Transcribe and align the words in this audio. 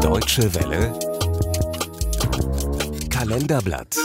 Deutsche 0.00 0.54
Welle 0.54 0.98
Kalenderblatt 3.10 3.96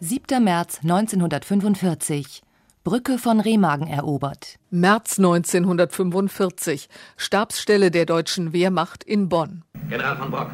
7. 0.00 0.44
März 0.44 0.80
1945 0.82 2.42
Brücke 2.84 3.18
von 3.18 3.40
Remagen 3.40 3.86
erobert. 3.86 4.56
März 4.70 5.18
1945 5.18 6.88
Stabsstelle 7.16 7.90
der 7.90 8.06
deutschen 8.06 8.52
Wehrmacht 8.52 9.04
in 9.04 9.28
Bonn. 9.28 9.64
General 9.88 10.16
von 10.16 10.30
Brock, 10.30 10.50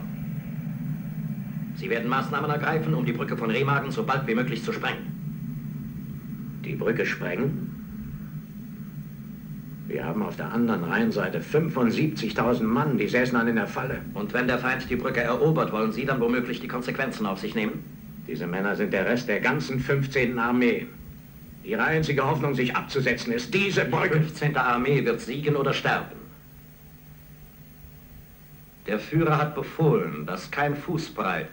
Sie 1.76 1.90
werden 1.90 2.08
Maßnahmen 2.08 2.50
ergreifen, 2.50 2.94
um 2.94 3.04
die 3.04 3.12
Brücke 3.12 3.36
von 3.36 3.50
Remagen 3.50 3.90
so 3.90 4.02
bald 4.04 4.26
wie 4.26 4.34
möglich 4.34 4.64
zu 4.64 4.72
sprengen. 4.72 6.62
Die 6.64 6.74
Brücke 6.74 7.04
sprengen? 7.04 7.75
Wir 9.88 10.04
haben 10.04 10.22
auf 10.22 10.36
der 10.36 10.52
anderen 10.52 10.82
Rheinseite 10.82 11.40
75.000 11.40 12.64
Mann, 12.64 12.98
die 12.98 13.06
säßen 13.06 13.36
an 13.36 13.46
in 13.46 13.56
der 13.56 13.68
Falle. 13.68 14.00
Und 14.14 14.32
wenn 14.32 14.48
der 14.48 14.58
Feind 14.58 14.90
die 14.90 14.96
Brücke 14.96 15.20
erobert, 15.20 15.70
wollen 15.70 15.92
Sie 15.92 16.04
dann 16.04 16.20
womöglich 16.20 16.60
die 16.60 16.66
Konsequenzen 16.66 17.24
auf 17.24 17.38
sich 17.38 17.54
nehmen? 17.54 17.84
Diese 18.26 18.48
Männer 18.48 18.74
sind 18.74 18.92
der 18.92 19.06
Rest 19.06 19.28
der 19.28 19.40
ganzen 19.40 19.78
15. 19.78 20.38
Armee. 20.38 20.86
Ihre 21.62 21.84
einzige 21.84 22.26
Hoffnung, 22.26 22.54
sich 22.54 22.74
abzusetzen, 22.74 23.32
ist 23.32 23.54
diese 23.54 23.84
Brücke. 23.84 24.18
Die 24.18 24.24
15. 24.24 24.56
Armee 24.56 25.04
wird 25.04 25.20
siegen 25.20 25.54
oder 25.54 25.72
sterben. 25.72 26.16
Der 28.88 28.98
Führer 28.98 29.38
hat 29.38 29.54
befohlen, 29.54 30.26
dass 30.26 30.50
kein 30.50 30.76
Fußbreit 30.76 31.48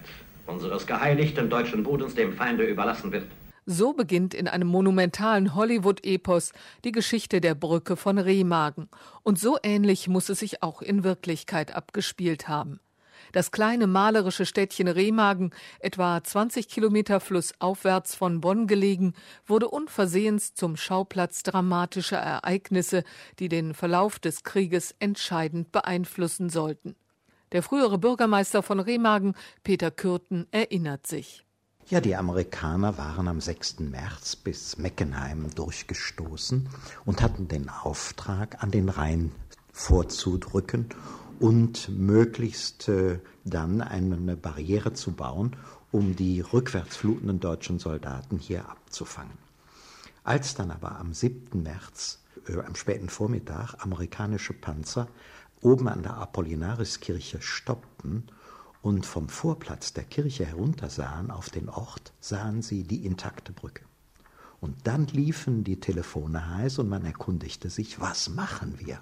unseres 0.47 0.85
geheiligten 0.87 1.49
deutschen 1.49 1.83
Bodens 1.83 2.15
dem 2.15 2.33
Feinde 2.33 2.63
überlassen 2.63 3.11
wird. 3.11 3.25
So 3.65 3.93
beginnt 3.93 4.33
in 4.33 4.47
einem 4.47 4.67
monumentalen 4.67 5.55
Hollywood-Epos 5.55 6.51
die 6.83 6.91
Geschichte 6.91 7.39
der 7.39 7.55
Brücke 7.55 7.95
von 7.95 8.17
Remagen. 8.17 8.89
Und 9.23 9.39
so 9.39 9.57
ähnlich 9.63 10.07
muss 10.09 10.29
es 10.29 10.39
sich 10.39 10.61
auch 10.61 10.81
in 10.81 11.03
Wirklichkeit 11.03 11.73
abgespielt 11.73 12.47
haben. 12.47 12.79
Das 13.31 13.51
kleine 13.51 13.87
malerische 13.87 14.45
Städtchen 14.45 14.87
Remagen, 14.87 15.51
etwa 15.79 16.21
20 16.23 16.67
Kilometer 16.67 17.19
flussaufwärts 17.19 18.15
von 18.15 18.41
Bonn 18.41 18.67
gelegen, 18.67 19.13
wurde 19.45 19.69
unversehens 19.69 20.53
zum 20.53 20.75
Schauplatz 20.75 21.41
dramatischer 21.43 22.17
Ereignisse, 22.17 23.03
die 23.39 23.49
den 23.49 23.73
Verlauf 23.73 24.19
des 24.19 24.43
Krieges 24.43 24.93
entscheidend 24.99 25.71
beeinflussen 25.71 26.49
sollten. 26.49 26.95
Der 27.53 27.63
frühere 27.63 27.97
Bürgermeister 27.97 28.61
von 28.61 28.79
Remagen, 28.79 29.35
Peter 29.63 29.89
Kürten, 29.89 30.47
erinnert 30.51 31.07
sich. 31.07 31.45
Ja, 31.89 31.99
die 31.99 32.15
Amerikaner 32.15 32.97
waren 32.97 33.27
am 33.27 33.41
6. 33.41 33.81
März 33.81 34.37
bis 34.37 34.77
Meckenheim 34.77 35.53
durchgestoßen 35.53 36.69
und 37.03 37.21
hatten 37.21 37.49
den 37.49 37.67
Auftrag, 37.67 38.63
an 38.63 38.71
den 38.71 38.87
Rhein 38.87 39.33
vorzudrücken 39.73 40.87
und 41.41 41.89
möglichst 41.89 42.87
äh, 42.87 43.19
dann 43.43 43.81
eine 43.81 44.37
Barriere 44.37 44.93
zu 44.93 45.11
bauen, 45.11 45.57
um 45.91 46.15
die 46.15 46.39
rückwärts 46.39 46.95
flutenden 46.95 47.41
deutschen 47.41 47.79
Soldaten 47.79 48.37
hier 48.37 48.69
abzufangen. 48.69 49.37
Als 50.23 50.55
dann 50.55 50.71
aber 50.71 50.97
am 50.97 51.13
7. 51.13 51.63
März, 51.63 52.19
äh, 52.47 52.61
am 52.61 52.75
späten 52.75 53.09
Vormittag, 53.09 53.75
amerikanische 53.83 54.53
Panzer 54.53 55.09
oben 55.59 55.89
an 55.89 56.01
der 56.01 56.15
Apollinariskirche 56.15 57.41
stoppten 57.41 58.29
und 58.83 59.05
vom 59.05 59.29
Vorplatz 59.29 59.93
der 59.93 60.03
Kirche 60.03 60.45
heruntersahen 60.45 61.31
auf 61.31 61.49
den 61.49 61.69
Ort, 61.69 62.13
sahen 62.19 62.61
sie 62.61 62.83
die 62.83 63.05
intakte 63.05 63.53
Brücke. 63.53 63.85
Und 64.59 64.75
dann 64.85 65.07
liefen 65.07 65.63
die 65.63 65.79
Telefone 65.79 66.55
heiß 66.57 66.79
und 66.79 66.89
man 66.89 67.05
erkundigte 67.05 67.69
sich, 67.69 67.99
was 67.99 68.29
machen 68.29 68.75
wir? 68.77 68.99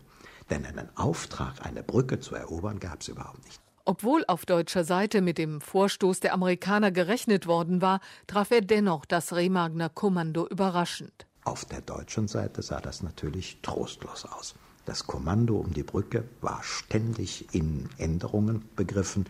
Denn 0.50 0.66
einen 0.66 0.96
Auftrag, 0.96 1.66
eine 1.66 1.84
Brücke 1.84 2.20
zu 2.20 2.36
erobern, 2.36 2.80
gab 2.80 3.02
es 3.02 3.08
überhaupt 3.08 3.44
nicht. 3.44 3.60
Obwohl 3.84 4.24
auf 4.28 4.46
deutscher 4.46 4.84
Seite 4.84 5.22
mit 5.22 5.40
dem 5.40 5.60
Vorstoß 5.60 6.20
der 6.20 6.34
Amerikaner 6.34 6.92
gerechnet 6.92 7.48
worden 7.48 7.82
war, 7.82 8.00
traf 8.28 8.52
er 8.52 8.62
dennoch 8.62 9.06
das 9.06 9.34
Remagner 9.34 9.90
Kommando 9.90 10.48
überraschend. 10.48 11.26
Auf 11.44 11.66
der 11.66 11.82
deutschen 11.82 12.28
Seite 12.28 12.62
sah 12.62 12.80
das 12.80 13.02
natürlich 13.02 13.60
trostlos 13.64 14.26
aus. 14.26 14.54
Das 14.86 15.08
Kommando 15.08 15.58
um 15.58 15.74
die 15.74 15.84
Brücke 15.84 16.24
war 16.42 16.62
ständig 16.64 17.54
in 17.54 17.90
Änderungen 17.98 18.68
begriffen. 18.76 19.26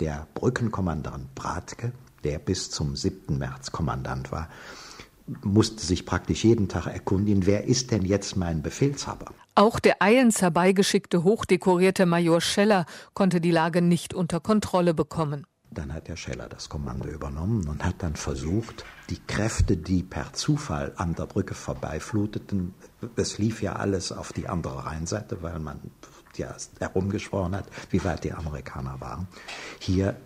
Der 0.00 0.26
Brückenkommandant 0.34 1.34
Bratke, 1.34 1.92
der 2.22 2.38
bis 2.38 2.70
zum 2.70 2.96
7. 2.96 3.38
März 3.38 3.72
Kommandant 3.72 4.30
war, 4.30 4.50
musste 5.42 5.84
sich 5.84 6.04
praktisch 6.04 6.44
jeden 6.44 6.68
Tag 6.68 6.86
erkundigen, 6.86 7.46
wer 7.46 7.64
ist 7.64 7.90
denn 7.90 8.04
jetzt 8.04 8.36
mein 8.36 8.62
Befehlshaber? 8.62 9.32
Auch 9.54 9.80
der 9.80 10.02
eilends 10.02 10.42
herbeigeschickte 10.42 11.24
hochdekorierte 11.24 12.04
Major 12.04 12.42
Scheller 12.42 12.84
konnte 13.14 13.40
die 13.40 13.50
Lage 13.50 13.80
nicht 13.80 14.12
unter 14.12 14.38
Kontrolle 14.40 14.92
bekommen. 14.92 15.46
Dann 15.70 15.92
hat 15.92 16.08
der 16.08 16.16
Scheller 16.16 16.48
das 16.48 16.68
Kommando 16.68 17.08
übernommen 17.08 17.66
und 17.66 17.84
hat 17.84 17.96
dann 17.98 18.16
versucht, 18.16 18.84
die 19.10 19.18
Kräfte, 19.26 19.76
die 19.76 20.02
per 20.02 20.32
Zufall 20.32 20.92
an 20.96 21.14
der 21.14 21.26
Brücke 21.26 21.54
vorbeifluteten, 21.54 22.74
es 23.16 23.38
lief 23.38 23.62
ja 23.62 23.74
alles 23.74 24.12
auf 24.12 24.32
die 24.32 24.48
andere 24.48 24.86
Rheinseite, 24.86 25.42
weil 25.42 25.58
man 25.58 25.80
ja 26.38 26.54
herumgesprochen 26.78 27.56
hat, 27.56 27.66
wie 27.90 28.02
weit 28.04 28.24
die 28.24 28.32
Amerikaner 28.32 29.00
waren, 29.00 29.28
hier 29.78 30.16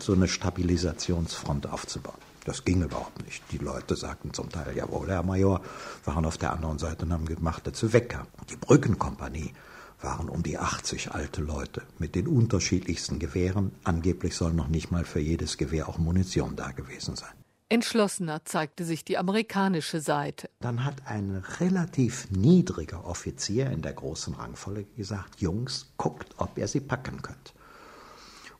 so 0.00 0.12
eine 0.12 0.28
Stabilisationsfront 0.28 1.66
aufzubauen. 1.68 2.18
Das 2.44 2.64
ging 2.64 2.82
überhaupt 2.82 3.24
nicht. 3.24 3.42
Die 3.52 3.58
Leute 3.58 3.96
sagten 3.96 4.34
zum 4.34 4.50
Teil, 4.50 4.76
jawohl, 4.76 5.08
Herr 5.08 5.22
Major, 5.22 5.62
waren 6.04 6.26
auf 6.26 6.36
der 6.36 6.52
anderen 6.52 6.78
Seite 6.78 7.06
und 7.06 7.12
haben 7.12 7.26
gemacht, 7.26 7.66
dazu 7.66 7.92
Wecker. 7.92 8.26
Die 8.50 8.56
Brückenkompanie 8.56 9.54
waren 10.02 10.28
um 10.28 10.42
die 10.42 10.58
80 10.58 11.12
alte 11.12 11.40
Leute 11.40 11.82
mit 11.98 12.14
den 12.14 12.26
unterschiedlichsten 12.26 13.18
Gewehren. 13.18 13.72
Angeblich 13.84 14.36
soll 14.36 14.52
noch 14.52 14.68
nicht 14.68 14.90
mal 14.90 15.04
für 15.04 15.20
jedes 15.20 15.56
Gewehr 15.56 15.88
auch 15.88 15.96
Munition 15.96 16.54
da 16.56 16.70
gewesen 16.72 17.16
sein. 17.16 17.43
Entschlossener 17.68 18.44
zeigte 18.44 18.84
sich 18.84 19.04
die 19.04 19.18
amerikanische 19.18 20.00
Seite. 20.00 20.50
Dann 20.60 20.84
hat 20.84 21.06
ein 21.06 21.42
relativ 21.60 22.30
niedriger 22.30 23.04
Offizier 23.04 23.70
in 23.70 23.82
der 23.82 23.94
großen 23.94 24.34
Rangfolge 24.34 24.84
gesagt, 24.96 25.40
Jungs, 25.40 25.92
guckt, 25.96 26.34
ob 26.36 26.58
ihr 26.58 26.68
sie 26.68 26.80
packen 26.80 27.22
könnt. 27.22 27.54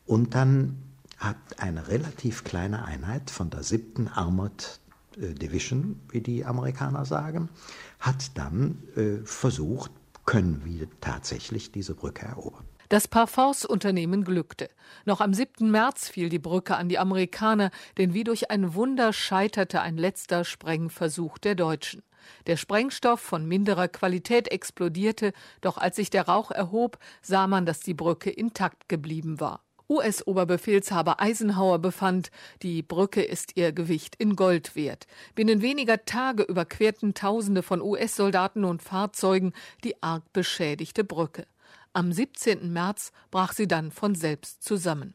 Und 0.06 0.34
dann 0.34 0.82
hat 1.18 1.36
eine 1.58 1.88
relativ 1.88 2.44
kleine 2.44 2.84
Einheit 2.84 3.30
von 3.30 3.50
der 3.50 3.62
7. 3.62 4.08
Armored 4.08 4.80
äh, 5.20 5.34
Division, 5.34 6.00
wie 6.08 6.20
die 6.20 6.44
Amerikaner 6.44 7.04
sagen, 7.04 7.48
hat 8.00 8.36
dann 8.36 8.82
äh, 8.96 9.24
versucht, 9.24 9.90
können 10.24 10.62
wir 10.64 10.88
tatsächlich 11.00 11.72
diese 11.72 11.94
Brücke 11.94 12.26
erobern. 12.26 12.64
Das 12.94 13.08
Parfumsunternehmen 13.08 14.22
glückte. 14.22 14.70
Noch 15.04 15.20
am 15.20 15.34
7. 15.34 15.68
März 15.68 16.08
fiel 16.08 16.28
die 16.28 16.38
Brücke 16.38 16.76
an 16.76 16.88
die 16.88 17.00
Amerikaner, 17.00 17.72
denn 17.98 18.14
wie 18.14 18.22
durch 18.22 18.52
ein 18.52 18.74
Wunder 18.74 19.12
scheiterte 19.12 19.80
ein 19.80 19.96
letzter 19.96 20.44
Sprengversuch 20.44 21.38
der 21.38 21.56
Deutschen. 21.56 22.04
Der 22.46 22.56
Sprengstoff 22.56 23.18
von 23.18 23.48
minderer 23.48 23.88
Qualität 23.88 24.46
explodierte, 24.46 25.32
doch 25.60 25.76
als 25.76 25.96
sich 25.96 26.08
der 26.08 26.28
Rauch 26.28 26.52
erhob, 26.52 27.00
sah 27.20 27.48
man, 27.48 27.66
dass 27.66 27.80
die 27.80 27.94
Brücke 27.94 28.30
intakt 28.30 28.88
geblieben 28.88 29.40
war. 29.40 29.64
US-Oberbefehlshaber 29.90 31.20
Eisenhower 31.20 31.80
befand, 31.80 32.30
die 32.62 32.82
Brücke 32.82 33.24
ist 33.24 33.56
ihr 33.56 33.72
Gewicht 33.72 34.14
in 34.20 34.36
Gold 34.36 34.76
wert. 34.76 35.08
Binnen 35.34 35.62
weniger 35.62 36.04
Tage 36.04 36.44
überquerten 36.44 37.12
Tausende 37.12 37.64
von 37.64 37.82
US-Soldaten 37.82 38.64
und 38.64 38.84
Fahrzeugen 38.84 39.52
die 39.82 40.00
arg 40.00 40.32
beschädigte 40.32 41.02
Brücke. 41.02 41.44
Am 41.96 42.10
17. 42.10 42.72
März 42.72 43.12
brach 43.30 43.52
sie 43.52 43.68
dann 43.68 43.92
von 43.92 44.16
selbst 44.16 44.64
zusammen. 44.64 45.14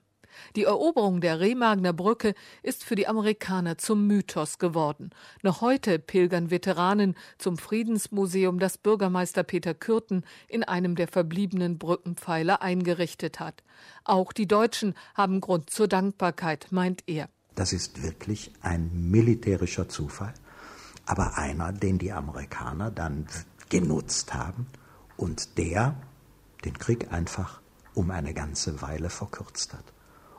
Die 0.56 0.64
Eroberung 0.64 1.20
der 1.20 1.42
Remagner 1.42 1.92
Brücke 1.92 2.34
ist 2.64 2.86
für 2.86 2.96
die 2.96 3.06
Amerikaner 3.06 3.78
zum 3.78 4.08
Mythos 4.08 4.60
geworden. 4.60 5.10
Noch 5.44 5.60
heute 5.60 6.00
pilgern 6.00 6.52
Veteranen 6.52 7.16
zum 7.38 7.58
Friedensmuseum, 7.58 8.60
das 8.60 8.78
Bürgermeister 8.78 9.44
Peter 9.44 9.74
Kürten 9.74 10.24
in 10.48 10.64
einem 10.64 10.96
der 10.96 11.10
verbliebenen 11.10 11.78
Brückenpfeiler 11.78 12.62
eingerichtet 12.62 13.42
hat. 13.42 13.62
Auch 14.06 14.32
die 14.32 14.48
Deutschen 14.48 14.94
haben 15.16 15.42
Grund 15.42 15.70
zur 15.70 15.90
Dankbarkeit, 15.90 16.68
meint 16.72 17.04
er. 17.08 17.28
Das 17.56 17.74
ist 17.74 18.04
wirklich 18.04 18.54
ein 18.62 18.90
militärischer 19.12 19.90
Zufall, 19.90 20.34
aber 21.06 21.38
einer, 21.38 21.74
den 21.74 21.98
die 21.98 22.14
Amerikaner 22.14 22.90
dann 22.90 23.28
genutzt 23.68 24.34
haben 24.34 24.68
und 25.18 25.58
der 25.58 25.98
den 26.66 26.78
Krieg 26.78 27.12
einfach 27.12 27.62
um 27.94 28.12
eine 28.12 28.34
ganze 28.34 28.82
Weile 28.82 29.10
verkürzt 29.10 29.74
hat. 29.74 29.86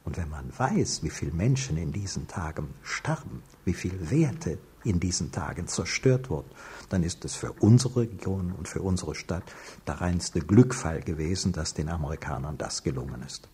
Und 0.05 0.17
wenn 0.17 0.31
man 0.31 0.51
weiß, 0.57 1.03
wie 1.03 1.11
viele 1.11 1.33
Menschen 1.33 1.77
in 1.77 1.93
diesen 1.93 2.27
Tagen 2.27 2.75
starben, 2.83 3.43
wie 3.65 3.75
viele 3.75 4.11
Werte 4.11 4.59
in 4.83 4.99
diesen 4.99 5.31
Tagen 5.31 5.67
zerstört 5.69 6.31
wurden, 6.31 6.51
dann 6.89 7.03
ist 7.03 7.25
es 7.25 7.35
für 7.35 7.53
unsere 7.53 8.01
Region 8.01 8.53
und 8.53 8.67
für 8.67 8.81
unsere 8.81 9.15
Stadt 9.15 9.45
der 9.87 10.01
reinste 10.01 10.41
Glückfall 10.41 11.03
gewesen, 11.03 11.53
dass 11.53 11.75
den 11.75 11.91
Amerikanern 11.91 12.57
das 12.57 12.83
gelungen 12.83 13.23
ist. 13.23 13.49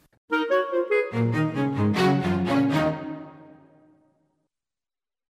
Musik 1.13 2.46